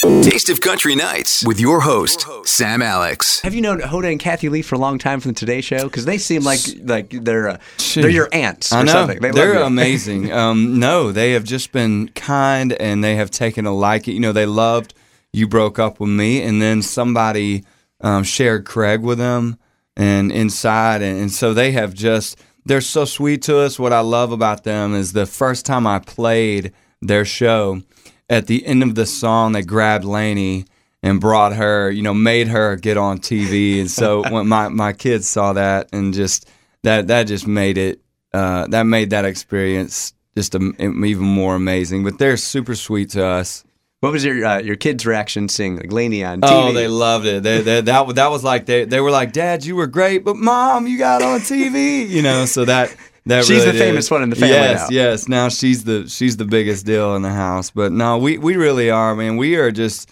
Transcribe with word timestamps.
Taste 0.00 0.48
of 0.48 0.62
Country 0.62 0.96
Nights 0.96 1.44
with 1.46 1.60
your 1.60 1.80
host, 1.80 2.26
Sam 2.46 2.80
Alex. 2.80 3.40
Have 3.42 3.54
you 3.54 3.60
known 3.60 3.80
Hoda 3.80 4.10
and 4.10 4.18
Kathie 4.18 4.48
Lee 4.48 4.62
for 4.62 4.74
a 4.74 4.78
long 4.78 4.98
time 4.98 5.20
from 5.20 5.32
the 5.32 5.38
Today 5.38 5.60
Show? 5.60 5.84
Because 5.84 6.06
they 6.06 6.16
seem 6.16 6.42
like 6.42 6.60
like 6.84 7.10
they're 7.10 7.50
uh, 7.50 7.58
they're 7.94 8.08
your 8.08 8.30
aunts 8.32 8.72
or 8.72 8.76
I 8.76 8.82
know. 8.84 8.92
something. 8.92 9.20
They 9.20 9.30
they're 9.30 9.54
you. 9.54 9.62
amazing. 9.62 10.30
Um, 10.40 10.78
no, 10.78 11.12
they 11.12 11.32
have 11.32 11.44
just 11.44 11.70
been 11.72 12.08
kind 12.10 12.72
and 12.74 13.04
they 13.04 13.16
have 13.16 13.30
taken 13.30 13.66
a 13.66 13.74
liking. 13.74 14.14
You 14.14 14.20
know, 14.20 14.32
they 14.32 14.46
loved 14.46 14.94
You 15.32 15.46
Broke 15.46 15.78
Up 15.78 16.00
With 16.00 16.08
Me, 16.10 16.40
and 16.42 16.62
then 16.62 16.80
somebody 16.82 17.64
um, 18.00 18.24
shared 18.24 18.64
Craig 18.64 19.02
with 19.02 19.18
them 19.18 19.58
and 19.96 20.32
inside. 20.32 21.02
And, 21.02 21.20
and 21.20 21.32
so 21.32 21.52
they 21.52 21.72
have 21.72 21.92
just, 21.92 22.38
they're 22.64 22.80
so 22.80 23.04
sweet 23.04 23.42
to 23.42 23.58
us. 23.58 23.78
What 23.78 23.92
I 23.92 24.00
love 24.00 24.32
about 24.32 24.64
them 24.64 24.94
is 24.94 25.12
the 25.12 25.26
first 25.26 25.66
time 25.66 25.86
I 25.86 25.98
played 25.98 26.72
their 27.02 27.24
show, 27.24 27.82
at 28.30 28.46
the 28.46 28.64
end 28.64 28.82
of 28.82 28.94
the 28.94 29.04
song, 29.04 29.52
they 29.52 29.62
grabbed 29.62 30.04
Laney 30.04 30.64
and 31.02 31.20
brought 31.20 31.54
her, 31.54 31.90
you 31.90 32.02
know, 32.02 32.14
made 32.14 32.48
her 32.48 32.76
get 32.76 32.96
on 32.96 33.18
TV. 33.18 33.80
And 33.80 33.90
so 33.90 34.22
when 34.30 34.46
my, 34.46 34.68
my 34.68 34.92
kids 34.92 35.28
saw 35.28 35.52
that 35.54 35.88
and 35.92 36.14
just, 36.14 36.48
that, 36.84 37.08
that 37.08 37.24
just 37.24 37.46
made 37.46 37.76
it, 37.76 38.00
uh, 38.32 38.68
that 38.68 38.84
made 38.84 39.10
that 39.10 39.24
experience 39.24 40.14
just 40.36 40.54
a, 40.54 40.58
even 40.78 41.24
more 41.24 41.56
amazing. 41.56 42.04
But 42.04 42.18
they're 42.18 42.36
super 42.36 42.76
sweet 42.76 43.10
to 43.10 43.26
us. 43.26 43.64
What 43.98 44.12
was 44.12 44.24
your 44.24 44.42
uh, 44.46 44.60
your 44.60 44.76
kids' 44.76 45.04
reaction 45.04 45.50
seeing 45.50 45.76
like 45.76 45.92
Laney 45.92 46.24
on 46.24 46.40
TV? 46.40 46.48
Oh, 46.50 46.72
they 46.72 46.88
loved 46.88 47.26
it. 47.26 47.42
They, 47.42 47.60
they, 47.60 47.82
that 47.82 48.14
that 48.14 48.30
was 48.30 48.42
like 48.42 48.64
they 48.64 48.86
they 48.86 48.98
were 48.98 49.10
like, 49.10 49.34
Dad, 49.34 49.62
you 49.62 49.76
were 49.76 49.86
great, 49.86 50.24
but 50.24 50.36
Mom, 50.36 50.86
you 50.86 50.96
got 50.96 51.20
on 51.20 51.40
TV. 51.40 52.08
You 52.08 52.22
know, 52.22 52.46
so 52.46 52.64
that 52.64 52.96
that 53.26 53.44
She's 53.44 53.64
really 53.64 53.72
the 53.72 53.78
famous 53.78 54.10
one 54.10 54.22
in 54.22 54.30
the 54.30 54.36
family 54.36 54.54
Yes, 54.54 54.90
now. 54.90 54.94
yes. 54.96 55.28
Now 55.28 55.48
she's 55.48 55.84
the 55.84 56.08
she's 56.08 56.36
the 56.36 56.44
biggest 56.44 56.86
deal 56.86 57.14
in 57.16 57.22
the 57.22 57.30
house. 57.32 57.70
But 57.70 57.92
no, 57.92 58.18
we 58.18 58.38
we 58.38 58.56
really 58.56 58.90
are, 58.90 59.12
I 59.12 59.14
mean, 59.14 59.36
We 59.36 59.56
are 59.56 59.70
just 59.70 60.10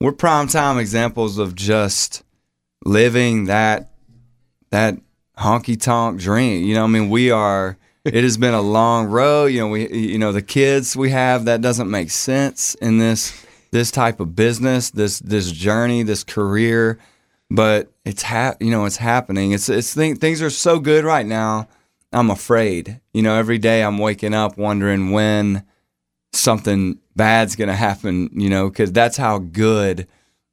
we're 0.00 0.12
prime 0.12 0.48
time 0.48 0.78
examples 0.78 1.38
of 1.38 1.54
just 1.54 2.22
living 2.84 3.44
that 3.46 3.90
that 4.70 4.96
honky 5.38 5.80
tonk 5.80 6.20
dream. 6.20 6.64
You 6.64 6.74
know, 6.74 6.84
I 6.84 6.88
mean, 6.88 7.08
we 7.10 7.30
are. 7.30 7.76
It 8.04 8.24
has 8.24 8.38
been 8.38 8.54
a 8.54 8.62
long 8.62 9.06
road. 9.08 9.46
You 9.46 9.60
know, 9.60 9.68
we 9.68 9.88
you 9.92 10.18
know 10.18 10.32
the 10.32 10.42
kids 10.42 10.96
we 10.96 11.10
have 11.10 11.44
that 11.44 11.60
doesn't 11.60 11.90
make 11.90 12.10
sense 12.10 12.74
in 12.76 12.98
this 12.98 13.44
this 13.72 13.90
type 13.90 14.20
of 14.20 14.34
business, 14.34 14.90
this 14.90 15.18
this 15.20 15.52
journey, 15.52 16.02
this 16.02 16.24
career. 16.24 16.98
But 17.50 17.92
it's 18.06 18.22
hap- 18.22 18.62
you 18.62 18.70
know 18.70 18.86
it's 18.86 18.96
happening. 18.96 19.52
It's 19.52 19.68
it's 19.68 19.94
th- 19.94 20.16
things 20.18 20.40
are 20.40 20.50
so 20.50 20.78
good 20.80 21.04
right 21.04 21.26
now. 21.26 21.68
I'm 22.12 22.30
afraid. 22.30 23.00
You 23.12 23.22
know, 23.22 23.34
every 23.34 23.58
day 23.58 23.82
I'm 23.82 23.98
waking 23.98 24.34
up 24.34 24.58
wondering 24.58 25.12
when 25.12 25.64
something 26.32 26.98
bad's 27.16 27.56
gonna 27.56 27.76
happen. 27.76 28.30
You 28.32 28.50
know, 28.50 28.68
because 28.68 28.92
that's 28.92 29.16
how 29.16 29.38
good 29.38 30.06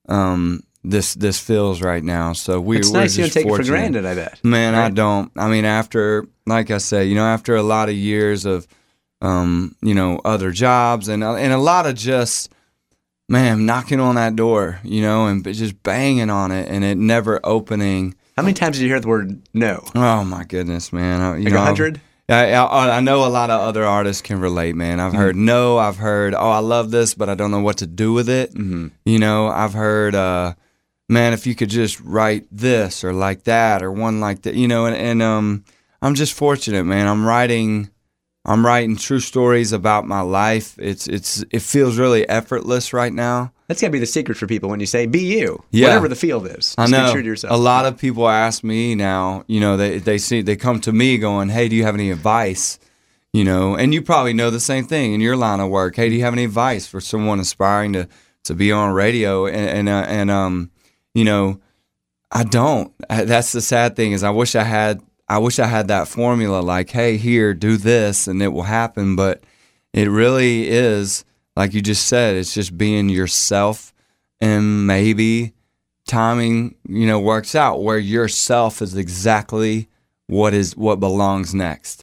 um, 0.08 0.64
this 0.84 1.14
this 1.16 1.40
feels 1.40 1.82
right 1.82 2.04
now. 2.04 2.34
So 2.34 2.60
we 2.62 2.78
it's 2.78 2.90
we're 2.90 3.00
nice 3.00 3.18
you 3.18 3.24
don't 3.24 3.34
take 3.34 3.46
it 3.46 3.56
for 3.56 3.64
granted. 3.64 4.06
I 4.06 4.16
bet. 4.16 4.44
Man, 4.44 4.76
I 4.76 4.90
don't. 4.90 5.32
I 5.36 5.50
mean, 5.50 5.66
after, 5.66 6.26
like 6.46 6.72
I 6.72 6.78
said, 6.78 7.08
you 7.08 7.16
know, 7.16 7.26
after 7.26 7.56
a 7.56 7.64
lot 7.64 7.90
of 7.90 7.96
years 7.96 8.46
of, 8.46 8.68
um, 9.22 9.76
you 9.82 9.94
know, 9.94 10.22
other 10.24 10.52
jobs 10.52 11.08
and 11.08 11.24
and 11.24 11.54
a 11.54 11.58
lot 11.58 11.86
of 11.86 11.96
just, 11.96 12.52
man, 13.28 13.66
knocking 13.66 14.00
on 14.00 14.16
that 14.16 14.36
door, 14.36 14.80
you 14.84 15.02
know, 15.02 15.28
and 15.28 15.44
just 15.44 15.82
banging 15.84 16.30
on 16.30 16.52
it 16.52 16.70
and 16.70 16.84
it 16.84 16.98
never 16.98 17.40
opening. 17.44 18.16
How 18.38 18.44
many 18.44 18.54
times 18.54 18.78
did 18.78 18.84
you 18.84 18.90
hear 18.90 19.00
the 19.00 19.08
word 19.08 19.42
no? 19.54 19.84
Oh 19.96 20.24
my 20.24 20.44
goodness, 20.44 20.94
man! 20.94 21.40
You 21.40 21.46
Like 21.46 21.54
know, 21.54 21.62
a 21.62 21.66
hundred? 21.66 22.00
I, 22.30 22.54
I, 22.54 22.98
I 22.98 23.00
know 23.00 23.26
a 23.26 23.30
lot 23.30 23.50
of 23.50 23.62
other 23.62 23.84
artists 23.84 24.22
can 24.22 24.40
relate, 24.40 24.76
man. 24.76 25.00
I've 25.00 25.14
heard 25.14 25.36
no, 25.36 25.78
I've 25.80 25.98
heard 25.98 26.36
oh, 26.36 26.50
I 26.52 26.60
love 26.60 26.92
this, 26.92 27.16
but 27.16 27.30
I 27.30 27.36
don't 27.36 27.52
know 27.52 27.62
what 27.62 27.78
to 27.78 27.88
do 27.88 28.14
with 28.14 28.30
it. 28.30 28.54
Mm-hmm. 28.54 28.90
You 29.06 29.18
know, 29.18 29.48
I've 29.48 29.74
heard, 29.74 30.14
uh, 30.14 30.54
man, 31.10 31.34
if 31.34 31.48
you 31.48 31.56
could 31.56 31.70
just 31.70 32.00
write 32.02 32.46
this 32.52 33.04
or 33.04 33.12
like 33.14 33.44
that 33.46 33.82
or 33.82 33.92
one 33.92 34.20
like 34.20 34.44
that, 34.44 34.56
you 34.56 34.68
know, 34.68 34.86
and, 34.86 34.96
and 34.96 35.22
um, 35.24 35.64
I'm 36.02 36.16
just 36.16 36.34
fortunate, 36.34 36.84
man. 36.84 37.08
I'm 37.08 37.26
writing, 37.26 37.90
I'm 38.46 38.64
writing 38.66 38.98
true 38.98 39.22
stories 39.22 39.72
about 39.72 40.06
my 40.06 40.22
life. 40.22 40.76
It's 40.78 41.08
it's 41.08 41.44
it 41.50 41.62
feels 41.62 41.98
really 41.98 42.28
effortless 42.30 42.94
right 42.94 43.14
now. 43.14 43.52
That's 43.68 43.82
got 43.82 43.88
to 43.88 43.92
be 43.92 44.00
the 44.00 44.06
secret 44.06 44.38
for 44.38 44.48
people 44.48 44.70
when 44.70 44.80
you 44.80 44.86
say 44.86 45.06
be 45.08 45.20
you, 45.20 45.62
Yeah. 45.72 45.88
whatever 45.88 46.08
the 46.08 46.16
field 46.16 46.48
is. 46.48 46.74
Just 46.76 46.80
I 46.80 46.86
know. 46.88 47.08
Be 47.08 47.12
true 47.14 47.22
to 47.22 47.28
yourself. 47.28 47.54
A 47.54 47.58
lot 47.58 47.86
of 47.86 47.98
people 47.98 48.30
ask 48.30 48.64
me 48.64 48.96
now, 48.96 49.44
you 49.48 49.60
know, 49.60 49.76
they 49.76 50.00
they 50.00 50.18
see 50.18 50.42
they 50.42 50.56
come 50.56 50.80
to 50.82 50.92
me 50.94 51.18
going, 51.18 51.50
"Hey, 51.50 51.68
do 51.68 51.76
you 51.76 51.84
have 51.84 51.96
any 51.96 52.10
advice?" 52.12 52.80
You 53.34 53.44
know, 53.44 53.76
and 53.76 53.94
you 53.94 54.02
probably 54.02 54.34
know 54.34 54.50
the 54.50 54.60
same 54.62 54.86
thing 54.86 55.14
in 55.14 55.20
your 55.22 55.36
line 55.36 55.60
of 55.60 55.70
work. 55.70 55.96
Hey, 55.98 56.10
do 56.10 56.16
you 56.16 56.24
have 56.24 56.34
any 56.34 56.46
advice 56.46 56.88
for 56.88 57.02
someone 57.02 57.40
aspiring 57.42 57.94
to 57.94 58.08
to 58.46 58.54
be 58.56 58.72
on 58.72 58.94
radio? 58.94 59.46
And 59.46 59.70
and 59.70 59.90
uh, 59.90 60.06
and 60.08 60.32
um, 60.32 60.72
you 61.14 61.26
know, 61.26 61.60
I 62.32 62.44
don't. 62.46 62.94
That's 63.10 63.52
the 63.52 63.62
sad 63.62 63.96
thing 63.98 64.14
is 64.14 64.24
I 64.24 64.30
wish 64.30 64.56
I 64.56 64.64
had 64.64 65.02
I 65.28 65.40
wish 65.40 65.60
I 65.60 65.68
had 65.68 65.90
that 65.90 66.08
formula 66.08 66.62
like, 66.62 66.90
"Hey, 66.90 67.18
here, 67.18 67.54
do 67.54 67.76
this 67.76 68.28
and 68.30 68.42
it 68.42 68.54
will 68.54 68.64
happen." 68.64 69.18
But 69.18 69.44
it 69.94 70.10
really 70.10 70.70
is 70.70 71.26
like 71.58 71.74
you 71.74 71.82
just 71.82 72.08
said, 72.08 72.36
it's 72.36 72.54
just 72.54 72.78
being 72.78 73.10
yourself 73.10 73.92
and 74.40 74.86
maybe 74.86 75.54
timing, 76.08 76.76
you 76.88 77.08
know, 77.08 77.20
works 77.20 77.56
out 77.56 77.82
where 77.82 77.98
yourself 77.98 78.80
is 78.80 78.96
exactly 78.96 79.90
what 80.28 80.54
is 80.54 80.78
what 80.78 81.00
belongs 81.00 81.56
next. 81.56 81.96